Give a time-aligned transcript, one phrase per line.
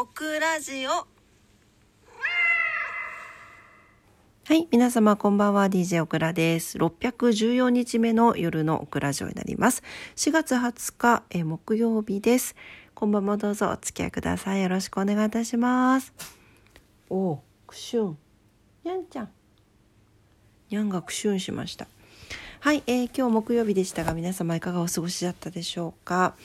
[0.00, 0.90] オクラジオ。
[0.90, 1.08] は
[4.54, 5.66] い皆様こんばんは。
[5.66, 6.78] DJ オクラです。
[6.78, 9.82] 614日目の夜のオクラジオになります。
[10.14, 12.54] 4月20日え木曜日です。
[12.94, 13.70] こんばんもどうぞ。
[13.70, 14.62] お付き合いください。
[14.62, 16.14] よろしくお願いいたします。
[17.10, 18.18] おうクシュン
[18.84, 19.30] にゃんちゃん。
[20.70, 21.88] にゃんがクシュンしました。
[22.60, 26.36] はい、えー、今日木曜日でしたが皆様いかがお過ごしだったでしょうか？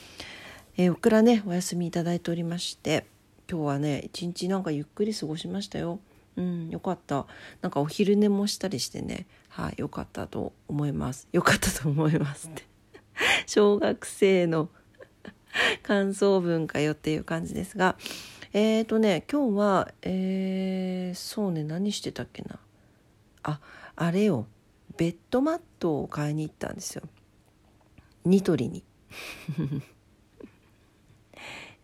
[0.76, 3.06] えー、オクラねお休みいただいておりまして
[3.50, 6.00] 今日はね一日なんかゆっくり過ごしましたよ。
[6.36, 7.28] うんよかった。
[7.62, 9.28] なんかお昼寝もしたりしてね。
[9.50, 11.28] はいよかったと思います。
[11.32, 12.64] よかったと思いますって。
[13.46, 14.70] 小学生の
[15.84, 17.98] 感想文かよっていう感じですが。
[18.54, 22.60] えっ、ー、とね今日はえー、そうね何してたっけな。
[23.44, 23.60] あ
[23.96, 24.48] あれよ。
[24.98, 27.04] ベッドマットを買いに行ったんですよ。
[28.26, 28.84] ニトリに。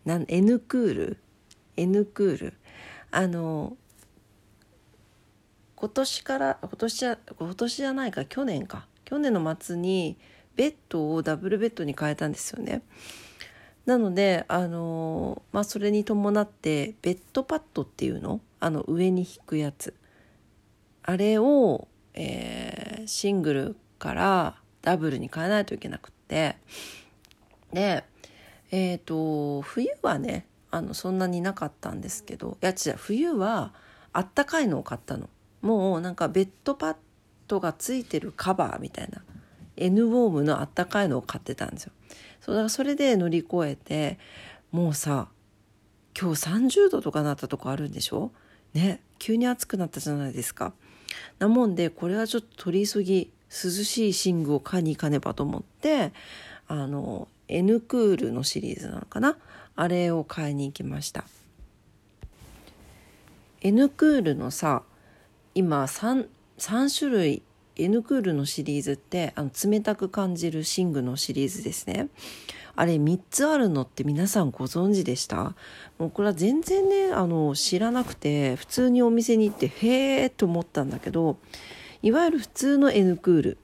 [0.06, 1.18] なん N クール？
[1.80, 2.54] N クール。
[3.12, 3.78] あの
[5.76, 8.86] 今年から今年は今年じゃないか去年か。
[9.06, 10.18] 去年の末に
[10.56, 12.82] ベッドをダブルベッドに変えたんですよね。
[13.86, 18.42] なのであのまあそれに伴ってベッドパッドっていうの？
[18.60, 19.96] あの上に引くやつ。
[21.04, 26.58] あれを、えー、シングルからダブルに変えないといけなくって。
[27.72, 28.04] で
[28.70, 33.74] えっ、ー、と冬はねあのそんなになかったんですけどいや違う冬は
[34.14, 35.30] あったかいのを買ったの。
[35.62, 36.96] もうなんかベッドパッ
[37.48, 39.22] ドがついてるカバーみたいな
[39.76, 41.92] N ウォームのあったかいのを買ってたんですよ。
[42.40, 44.18] そうだからそれで乗り越えて
[44.72, 45.28] もうさ
[46.20, 48.32] 今日30度とかなったとこあるんでしょ？
[48.74, 50.74] ね急に暑くなったじゃないですか。
[51.40, 56.14] なもんでこれはちょっと取り急ぎ涼しい寝具を買いに行かねばと思って
[56.68, 59.38] あの N クールのシリーズなのかな？
[59.82, 61.24] あれを買いに行きました。
[63.62, 64.84] N クールのさ
[65.56, 66.28] 今 3,
[66.58, 67.42] 3種類
[67.78, 72.10] N クールのシリーズってあの冷たく感じる寝具のシリーズですね。
[72.76, 75.56] あれ3つあるのって皆さんご存知でした？
[75.98, 81.38] もうこれは全然ねあの知らなくて普通にお店に行ってへえと思ったんだけど
[82.02, 83.58] いわゆる普通の N クール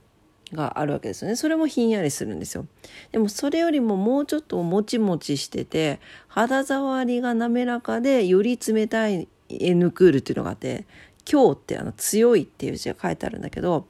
[0.52, 2.66] があるわけですよねそれもひんやりするんですよ
[3.12, 10.86] でもそれよりももうちょっともちもちしてて肌触りが滑らかでより冷たい N クールっていうのがあって
[11.30, 13.86] 今日ってあの強いっていう字が書いてあるんだけど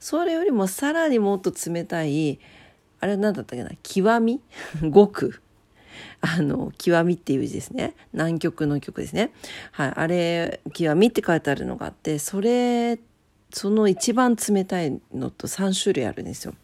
[0.00, 2.40] それよりもさらにもっと冷たい
[2.98, 4.40] あれ何だったっけな極み？
[4.92, 5.40] 極？
[6.20, 7.94] あの、極みっていう字ですね。
[8.12, 9.32] 南極の曲ですね。
[9.72, 9.92] はい。
[9.96, 12.98] あれ、極みって書いてあるのがあって、それ
[13.52, 16.54] その一番冷たいのと3種類あるんですよ。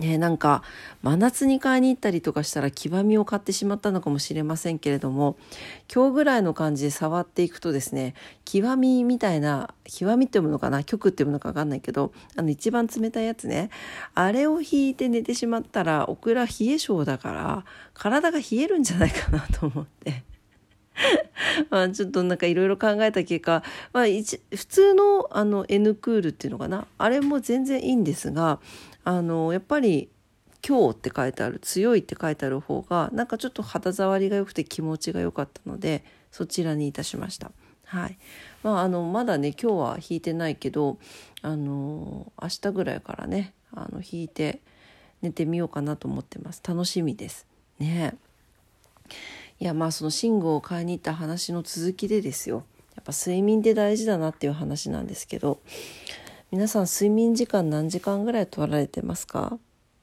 [0.00, 0.62] ね、なんか
[1.02, 5.36] 真夏に買いに行ったりとかしたら極みを買ってしまったのかもしれませんけれども
[5.94, 8.14] 今日ぐらいの感じで触っていくとですね
[8.44, 13.68] 極みみたいな極みって読むのかな極って読むのか分かんないけどあの一番冷たいやつね
[14.14, 20.22] あれを引いて寝てしまったらオクラ冷え性だから体が冷えるんじゃないかなと思って
[21.70, 23.62] まあちょっとなんかいろいろ考えた結果、
[23.92, 26.86] まあ、一普通のあの N クールっていうのかな？
[26.98, 28.60] あれも全然いいんですが
[29.04, 30.10] あのやっぱり
[30.66, 37.52] 「今日」って書いてある「強い」って書いてある方がなんかちょっと肌触りが良くて気持ちが良かったのでそちらにいたしました。
[37.84, 38.18] はい。
[38.62, 40.98] まあ、あのまだね今日は引いてないけど
[41.42, 44.60] あの明日ぐらいからねあの引いて
[45.22, 46.62] 寝てみようかなと思ってます。
[46.66, 47.46] 楽しみです。
[47.78, 48.14] ね。
[49.60, 52.64] いやまあその寝具を買いに行った話の続きでですよ。
[52.96, 55.60] やっぱ睡眠って大事だなっていう話なんですけど。
[56.50, 59.56] 皆さん睡眠時間何時間ぐらい取られてますか？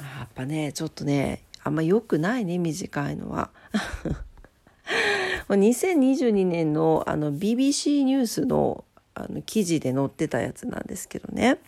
[0.00, 3.50] やっぱねちょっとねあんま良くないね短いのは。
[5.48, 11.58] 2022年のあの BBC ニュースのあの記事で載ってたやつなんですけどね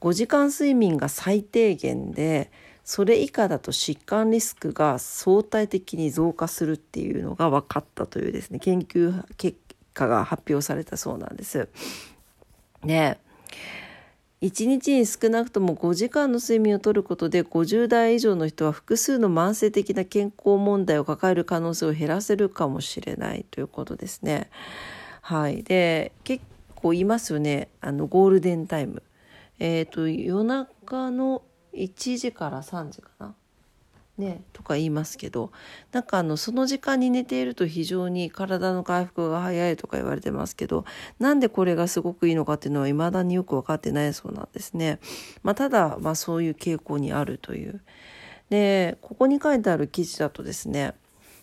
[0.00, 2.50] 5時間睡眠が最低限で
[2.84, 9.56] それ以下だと疾患リスクが相対的に増加するっていうのが分かったというですね研究結
[9.94, 11.68] 果が発表されたそうなんです。
[12.84, 13.18] ね
[14.42, 24.50] 1日に少なくとも5時間の睡眠をとることで50代以上の人は複数の慢性的な健康問題を抱える可能性を減らせるかもしれないということですね。
[25.20, 26.44] はい、で結
[26.74, 29.04] 構いますよねあのゴールデンタイム。
[29.60, 31.42] えーと、夜中の
[31.72, 33.34] 1時から3時かな。
[34.18, 35.52] ね、とか言いますけど
[35.90, 40.84] なんかあのその時間に寝ていると非常に体の回復が早いとか言われてますけど
[41.18, 45.00] なんでこれがすごくいいのかっていうのは未だによく分かってないそうなんですね。
[45.42, 47.80] まあ、ただ、まあ、そういう傾向にあるという。
[48.50, 50.92] でここに書いてある記事だとですね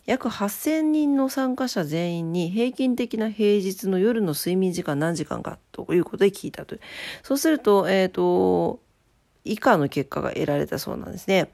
[0.06, 6.76] 約8,000人の参加者全員に平均的な平日の夜の睡眠時間何時間かということで聞いたと。
[7.22, 8.80] そうすると、えっ、ー、と、
[9.44, 11.52] 以下の結果が得られたそうなんですね。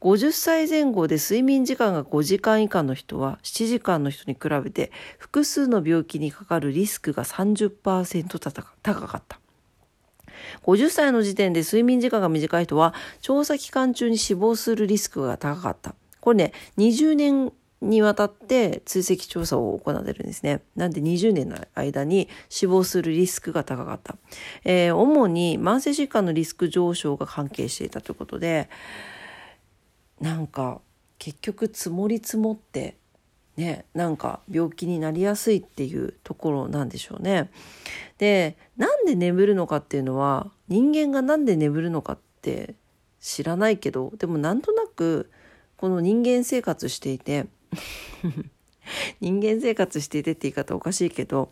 [0.00, 8.38] 50歳前後で睡眠時間が5時間以下の人は7時間の人に比べて複数の病気にかかるリスクが30%
[8.82, 9.40] 高かった。
[10.64, 15.94] 50歳の時点で睡眠時間が短い人は調査期間中に死亡するリスクが高かった。
[16.20, 17.52] これね、20年
[17.88, 20.62] にわたって追跡調査を行ってるんですね。
[20.74, 24.16] なんで20年の間に死亡するリスクが高かった。
[24.64, 28.68] えー、主に慢性疾患のリスク上昇が関係していたということで、
[30.20, 30.80] なんか
[31.18, 32.96] 結局積もり積もって
[33.56, 37.50] ねなんか病気になりやすいっていうところなんでしょうね。
[38.18, 42.74] でなんで眠るのかっていうのは人間がなんで眠るのかって
[43.20, 45.30] 知らないけどでもなんとなく
[45.76, 47.46] この人間生活していて
[49.20, 51.50] 人間生活していてって言い方おかしいけど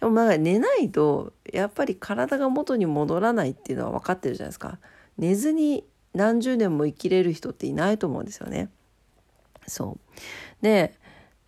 [0.00, 4.78] でもまあ寝ないとやっぱり体が元に戻らないっていうのは分かってるじゃないですか。
[5.16, 8.70] 寝ずに何十年も生きれる人っていないと思うんですよね。
[9.66, 10.62] そう。
[10.62, 10.94] で、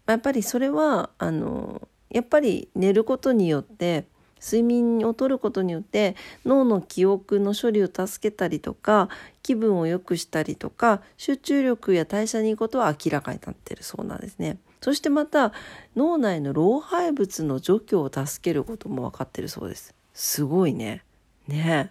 [0.07, 4.07] やっぱりそれは、あの、やっぱり寝ることによって、
[4.41, 9.09] 睡眠をとることによって脳の記憶の処理を助けたりとか
[9.43, 14.59] 気分を良くしたりとか集中力や代謝にいいことは明らかになってるそうなんですね。
[14.81, 15.53] そしてまた
[15.97, 19.95] 脳内の老廃物の除去を助けることも分かっているそうです。
[20.15, 21.03] すごいね。
[21.49, 21.91] ね。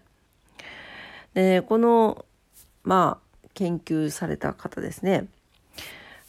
[1.34, 2.26] でこの
[2.84, 5.28] まあ研究された方ですね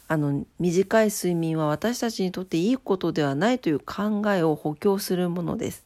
[0.07, 5.85] あの短い睡眠は私たちにとっていいことではないという考えを補強するものです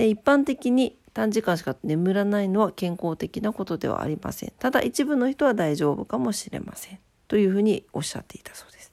[0.00, 6.98] で一般的に短時間しか眠らないのは健康的なことではありませんただ一部の人は大丈夫かもしれません
[7.28, 8.92] というふうにおっしゃっていたそうです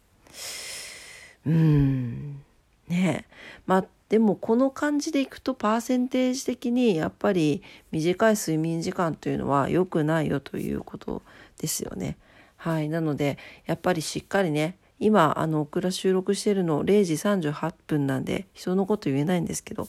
[1.45, 2.41] うん
[2.89, 3.25] ね
[3.65, 11.21] まあでもこの感じでいくとパーセンテージ的にやっぱり短い睡眠時間というのは良くないよということ
[11.57, 12.17] ですよね。
[12.55, 12.89] はい。
[12.89, 19.87] なのでやっぱりしっかりね今あのオクラ収録してるの0時38分なんで人のこと言えないんですけど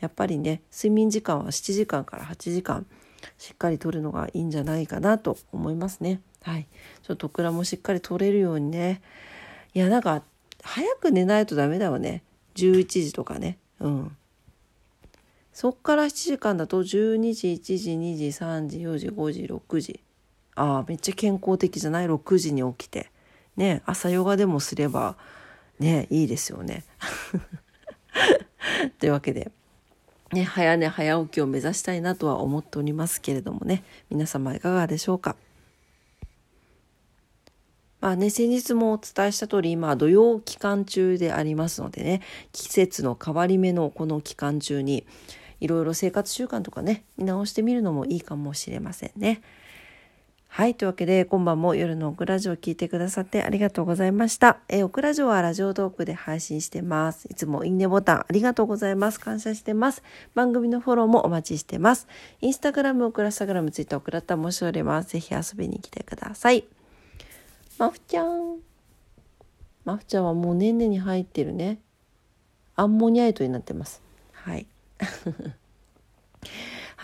[0.00, 2.86] やっぱりね睡眠時間は7時間から8時間
[3.38, 6.20] しっかりとるのがいいんじゃないかなと思いますね。
[6.42, 6.66] はい。
[7.02, 9.00] ちょっとオクラもしっかり取れるようにね。
[9.72, 10.22] いやなんか
[10.62, 12.22] 早く寝ないとダメだわね。
[12.54, 13.58] 11時とかね。
[13.80, 14.16] うん。
[15.52, 20.00] そっから7時間だと12時、1時、2時、3時、4時、5時、6時。
[20.56, 23.10] ああ、めっちゃ健康的じゃない ?6 時に起きて。
[23.56, 25.16] ね、朝ヨガでもすれば、
[25.78, 26.84] ね、いいですよね。
[28.98, 29.50] というわけで、
[30.32, 35.36] ね、早寝早起きを目指したいなとは思っておりますけれどもね、皆様いかがでしょうか？
[38.00, 42.20] まあね、先日もお伝えした通り、今、土曜期間中でありますのでね、
[42.52, 45.06] 季節の変わり目のこの期間中に、
[45.60, 49.40] いろいろ生活習慣とかね、見直してみるのもいいかもしれませんね。
[50.54, 50.76] はい。
[50.76, 54.58] というわけで、今晩も夜のオクラジオを聞いてくださってありがとうございました。
[54.68, 57.26] えー、オクラジオはラジオトークで配信してます。
[57.28, 59.18] いつもいいねボタンありがとうございます。
[59.18, 60.04] 感謝してます。
[60.36, 62.06] 番組のフォローもお待ちしてます。
[62.40, 65.08] インスタグラム、オクラスタグラム、ツイッター、オクラッタもしおれます。
[65.08, 66.64] ぜひ遊びに来てください。
[67.76, 68.58] マフちゃん。
[69.84, 71.80] マフちゃんはもう年々に入ってるね。
[72.76, 74.00] アンモニアイトになってます。
[74.30, 74.68] はい。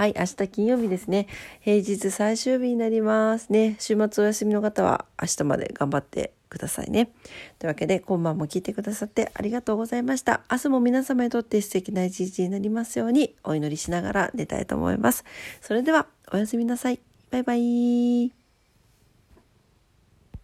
[0.01, 1.27] はい、明日金曜日ですね。
[1.61, 3.77] 平日最終日になりますね。
[3.79, 7.13] 週末お休みの方は明日まで頑張ってくださいね。
[7.59, 10.41] というわけで、今晩も聞いてくださってありがとうございました。
[10.51, 15.23] 明日も皆様にとって素敵な一日になりますようにお祈りしながら寝たいと思います。
[15.61, 17.01] それでは、おやすみなさい。
[17.31, 18.40] バイバイ。